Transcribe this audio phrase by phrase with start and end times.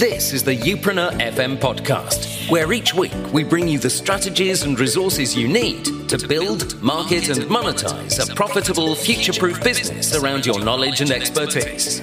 [0.00, 4.80] This is the Youpreneur FM podcast, where each week we bring you the strategies and
[4.80, 10.58] resources you need to build, market, and monetize a profitable, future proof business around your
[10.64, 12.00] knowledge and expertise.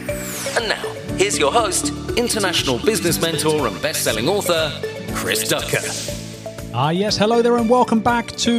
[0.56, 4.72] And now, here's your host, international business mentor and best selling author,
[5.16, 6.27] Chris Ducker.
[6.74, 7.18] Ah, yes.
[7.18, 8.52] Hello there, and welcome back to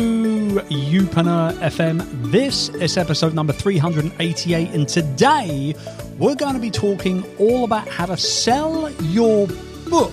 [0.70, 2.32] Youpreneur FM.
[2.32, 5.74] This is episode number 388, and today
[6.18, 9.47] we're going to be talking all about how to sell your
[9.91, 10.12] book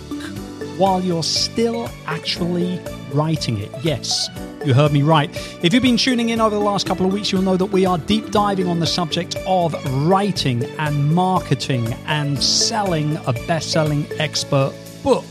[0.78, 2.80] while you're still actually
[3.14, 3.72] writing it.
[3.82, 4.30] Yes,
[4.66, 5.30] you heard me right.
[5.64, 7.86] If you've been tuning in over the last couple of weeks, you'll know that we
[7.86, 9.74] are deep diving on the subject of
[10.06, 15.26] writing and marketing and selling a best selling expert book.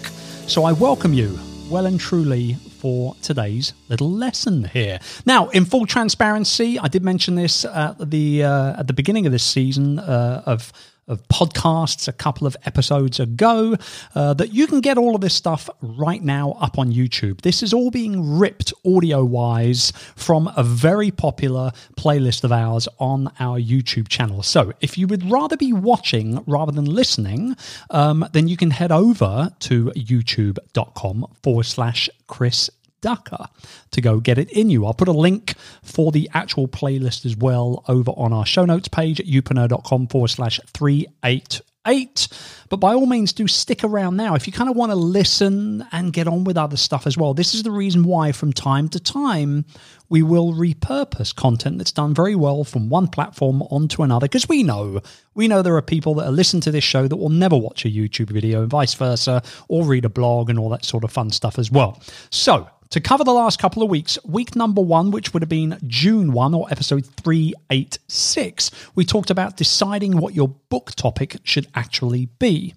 [0.47, 1.39] So I welcome you
[1.71, 4.99] well and truly for today's little lesson here.
[5.25, 9.33] Now, in full transparency, I did mention this at the uh, at the beginning of
[9.33, 10.73] this season uh, of
[11.09, 13.77] of podcasts a couple of episodes ago
[14.15, 17.41] uh, that you can get all of this stuff right now up on YouTube.
[17.43, 23.31] This is all being ripped audio wise from a very popular playlist of ours on
[23.39, 24.43] our YouTube channel.
[24.43, 27.57] So if you would rather be watching rather than listening,
[27.91, 32.71] um, then you can head over to youtube.com forward slash Chris
[33.05, 33.49] Ducker
[33.91, 34.87] to go get it in you.
[34.87, 35.53] I'll put a link
[35.83, 40.29] for the actual playlist as well over on our show notes page at youpreneur.com forward
[40.29, 42.29] slash 388.
[42.71, 44.35] But by all means, do stick around now.
[44.35, 47.35] If you kind of want to listen and get on with other stuff as well,
[47.35, 49.67] this is the reason why from time to time
[50.09, 54.63] we will repurpose content that's done very well from one platform onto another because we
[54.63, 55.01] know
[55.35, 57.85] we know there are people that are listening to this show that will never watch
[57.85, 61.13] a YouTube video and vice versa or read a blog and all that sort of
[61.13, 62.01] fun stuff as well.
[62.31, 65.77] So, to cover the last couple of weeks, week number one, which would have been
[65.85, 72.27] June 1 or episode 386, we talked about deciding what your book topic should actually
[72.39, 72.73] be.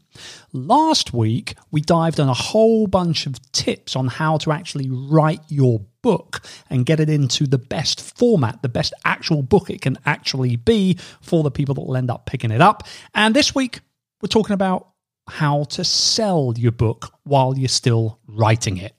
[0.52, 5.42] Last week, we dived on a whole bunch of tips on how to actually write
[5.50, 10.00] your book and get it into the best format, the best actual book it can
[10.04, 12.88] actually be for the people that will end up picking it up.
[13.14, 13.82] And this week,
[14.24, 14.88] we're talking about
[15.30, 18.96] how to sell your book while you're still writing it.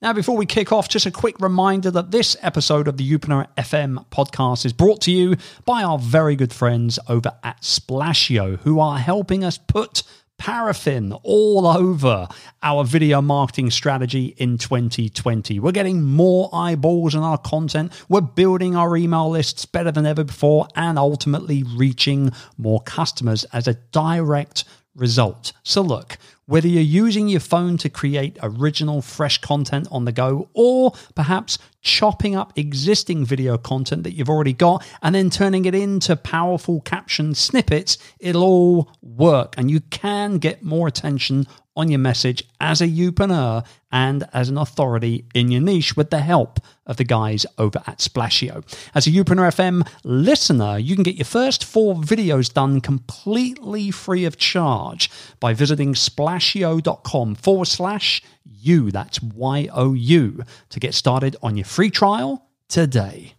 [0.00, 3.48] Now, before we kick off, just a quick reminder that this episode of the Youpreneur
[3.56, 8.78] FM podcast is brought to you by our very good friends over at Splasheo, who
[8.78, 10.04] are helping us put
[10.38, 12.28] paraffin all over
[12.62, 15.58] our video marketing strategy in 2020.
[15.58, 20.22] We're getting more eyeballs on our content, we're building our email lists better than ever
[20.22, 24.62] before, and ultimately reaching more customers as a direct
[24.94, 25.52] result.
[25.64, 30.48] So, look, whether you're using your phone to create original, fresh content on the go,
[30.54, 35.74] or perhaps chopping up existing video content that you've already got and then turning it
[35.74, 41.46] into powerful caption snippets, it'll all work and you can get more attention
[41.78, 46.18] on your message as a Youpreneur and as an authority in your niche with the
[46.18, 48.64] help of the guys over at Splasheo.
[48.96, 54.24] As a Youpreneur FM listener, you can get your first four videos done completely free
[54.24, 58.90] of charge by visiting splasheo.com forward slash you.
[58.90, 63.34] That's Y O U to get started on your free trial today.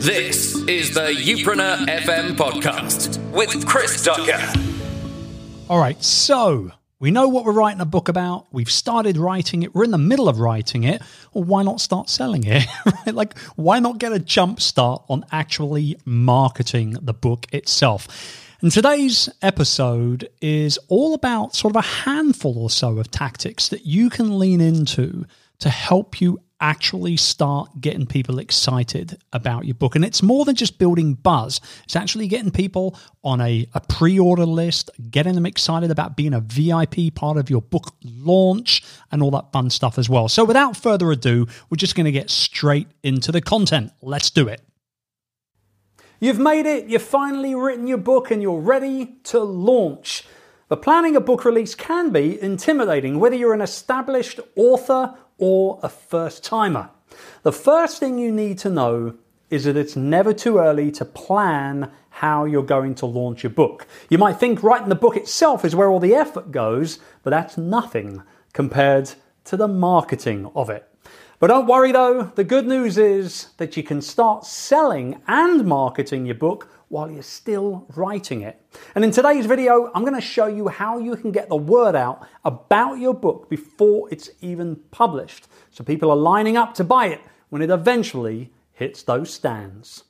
[0.00, 4.40] This is the Youpreneur FM podcast with Chris Ducker.
[5.68, 8.46] All right, so we know what we're writing a book about.
[8.50, 9.74] We've started writing it.
[9.74, 11.00] We're in the middle of writing it.
[11.32, 12.66] Well, why not start selling it?
[12.86, 13.14] right?
[13.14, 18.06] Like, why not get a jump start on actually marketing the book itself?
[18.62, 23.86] And today's episode is all about sort of a handful or so of tactics that
[23.86, 25.24] you can lean into
[25.60, 29.96] to help you actually start getting people excited about your book.
[29.96, 34.18] And it's more than just building buzz, it's actually getting people on a, a pre
[34.18, 39.22] order list, getting them excited about being a VIP part of your book launch, and
[39.22, 40.28] all that fun stuff as well.
[40.28, 43.90] So, without further ado, we're just going to get straight into the content.
[44.02, 44.60] Let's do it.
[46.22, 50.24] You've made it, you've finally written your book, and you're ready to launch.
[50.68, 55.88] But planning a book release can be intimidating, whether you're an established author or a
[55.88, 56.90] first timer.
[57.42, 59.14] The first thing you need to know
[59.48, 63.86] is that it's never too early to plan how you're going to launch your book.
[64.10, 67.56] You might think writing the book itself is where all the effort goes, but that's
[67.56, 69.10] nothing compared
[69.44, 70.89] to the marketing of it.
[71.40, 76.26] But don't worry though, the good news is that you can start selling and marketing
[76.26, 78.60] your book while you're still writing it.
[78.94, 81.94] And in today's video, I'm going to show you how you can get the word
[81.94, 85.48] out about your book before it's even published.
[85.70, 90.04] So people are lining up to buy it when it eventually hits those stands.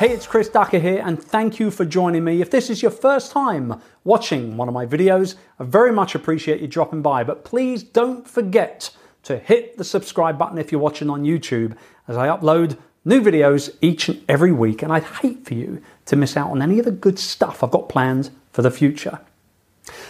[0.00, 2.40] Hey, it's Chris Ducker here, and thank you for joining me.
[2.40, 6.62] If this is your first time watching one of my videos, I very much appreciate
[6.62, 7.22] you dropping by.
[7.22, 11.76] But please don't forget to hit the subscribe button if you're watching on YouTube,
[12.08, 16.16] as I upload new videos each and every week, and I'd hate for you to
[16.16, 19.20] miss out on any of the good stuff I've got planned for the future.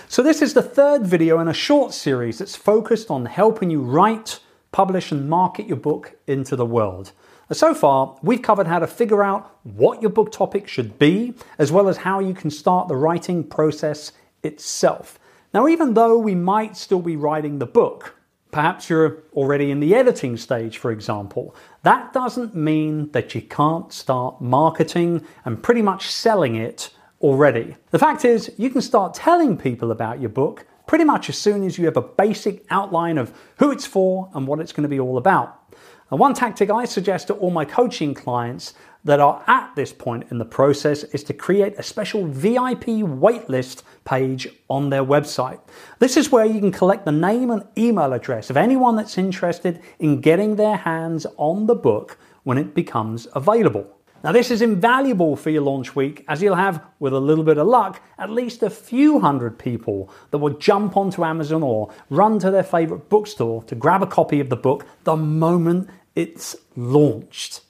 [0.07, 3.83] So, this is the third video in a short series that's focused on helping you
[3.83, 4.39] write,
[4.71, 7.11] publish, and market your book into the world.
[7.53, 11.73] So far, we've covered how to figure out what your book topic should be, as
[11.73, 14.13] well as how you can start the writing process
[14.43, 15.19] itself.
[15.53, 18.15] Now, even though we might still be writing the book,
[18.51, 21.55] Perhaps you're already in the editing stage, for example.
[21.85, 27.77] That doesn't mean that you can't start marketing and pretty much selling it already.
[27.91, 31.63] The fact is, you can start telling people about your book pretty much as soon
[31.63, 34.89] as you have a basic outline of who it's for and what it's going to
[34.89, 35.73] be all about.
[36.11, 40.27] And one tactic I suggest to all my coaching clients that are at this point
[40.33, 45.61] in the process is to create a special VIP waitlist page on their website.
[46.01, 49.81] This is where you can collect the name and email address of anyone that's interested
[50.01, 54.00] in getting their hands on the book when it becomes available.
[54.23, 57.57] Now, this is invaluable for your launch week as you'll have, with a little bit
[57.57, 62.39] of luck, at least a few hundred people that will jump onto Amazon or run
[62.41, 67.63] to their favorite bookstore to grab a copy of the book the moment it's launched.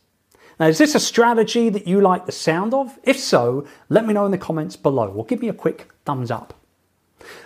[0.58, 2.99] Now, is this a strategy that you like the sound of?
[3.05, 6.32] If so, let me know in the comments below or give me a quick thumbs
[6.32, 6.55] up.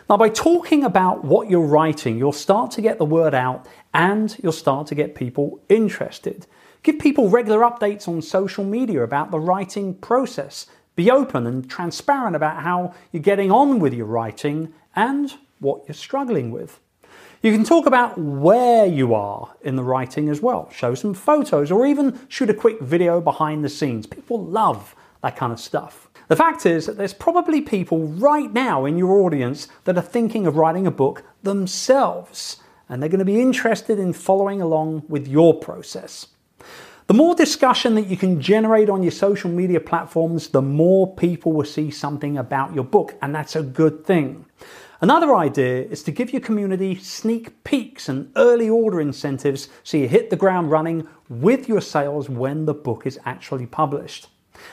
[0.09, 4.35] Now, by talking about what you're writing, you'll start to get the word out and
[4.43, 6.47] you'll start to get people interested.
[6.85, 10.67] Give people regular updates on social media about the writing process.
[10.97, 15.95] Be open and transparent about how you're getting on with your writing and what you're
[15.95, 16.79] struggling with.
[17.41, 21.71] You can talk about where you are in the writing as well, show some photos,
[21.71, 24.07] or even shoot a quick video behind the scenes.
[24.07, 26.11] People love that kind of stuff.
[26.29, 30.47] The fact is that there's probably people right now in your audience that are thinking
[30.47, 32.59] of writing a book themselves,
[32.91, 36.27] and they're going to be interested in following along with your process.
[37.07, 41.53] The more discussion that you can generate on your social media platforms, the more people
[41.53, 44.47] will see something about your book, and that's a good thing.
[45.03, 50.09] Another idea is to give your community sneak peeks and early order incentives so you
[50.09, 54.29] hit the ground running with your sales when the book is actually published.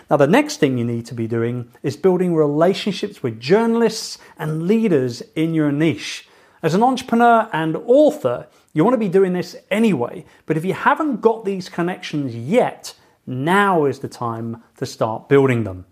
[0.09, 4.67] Now, the next thing you need to be doing is building relationships with journalists and
[4.67, 6.29] leaders in your niche.
[6.63, 10.73] As an entrepreneur and author, you want to be doing this anyway, but if you
[10.73, 12.93] haven't got these connections yet,
[13.25, 15.85] now is the time to start building them.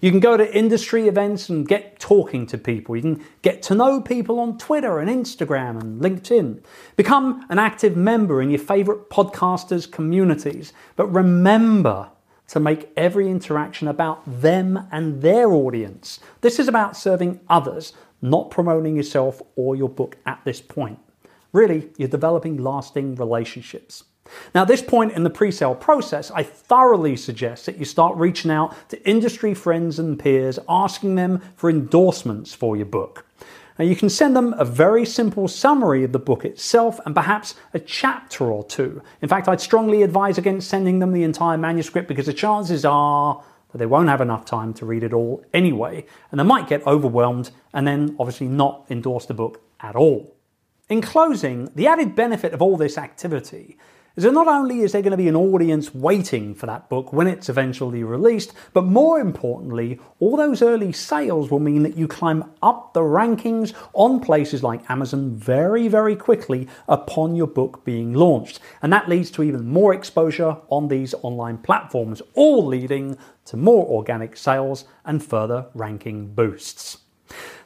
[0.00, 2.96] You can go to industry events and get talking to people.
[2.96, 6.62] You can get to know people on Twitter and Instagram and LinkedIn.
[6.96, 10.72] Become an active member in your favorite podcasters' communities.
[10.96, 12.10] But remember
[12.48, 16.18] to make every interaction about them and their audience.
[16.40, 20.98] This is about serving others, not promoting yourself or your book at this point.
[21.52, 24.04] Really, you're developing lasting relationships.
[24.54, 28.16] Now, at this point in the pre sale process, I thoroughly suggest that you start
[28.16, 33.26] reaching out to industry friends and peers, asking them for endorsements for your book.
[33.78, 37.54] Now, you can send them a very simple summary of the book itself and perhaps
[37.72, 39.02] a chapter or two.
[39.22, 43.42] In fact, I'd strongly advise against sending them the entire manuscript because the chances are
[43.72, 46.86] that they won't have enough time to read it all anyway, and they might get
[46.86, 50.36] overwhelmed and then obviously not endorse the book at all.
[50.90, 53.78] In closing, the added benefit of all this activity
[54.16, 57.12] is that not only is there going to be an audience waiting for that book
[57.12, 62.08] when it's eventually released, but more importantly, all those early sales will mean that you
[62.08, 68.12] climb up the rankings on places like Amazon very, very quickly upon your book being
[68.12, 68.58] launched.
[68.82, 73.86] And that leads to even more exposure on these online platforms, all leading to more
[73.86, 76.98] organic sales and further ranking boosts.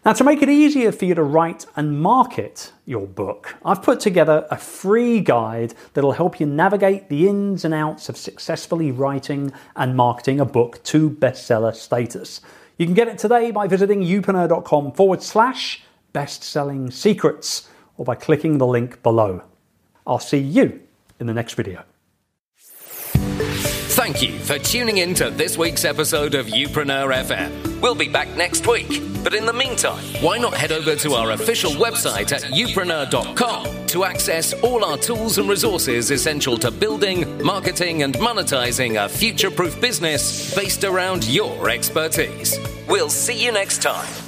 [0.05, 4.01] Now, to make it easier for you to write and market your book, I've put
[4.01, 9.53] together a free guide that'll help you navigate the ins and outs of successfully writing
[9.77, 12.43] and marketing a book to bestseller status.
[12.77, 18.59] You can get it today by visiting youpreneur.com forward slash best-selling secrets or by clicking
[18.59, 19.43] the link below.
[20.07, 20.83] I'll see you
[21.19, 21.85] in the next video.
[24.05, 27.81] Thank you for tuning in to this week's episode of Youpreneur FM.
[27.81, 31.31] We'll be back next week, but in the meantime, why not head over to our
[31.31, 38.03] official website at youpreneur.com to access all our tools and resources essential to building, marketing,
[38.03, 42.59] and monetizing a future proof business based around your expertise.
[42.87, 44.24] We'll see you next time.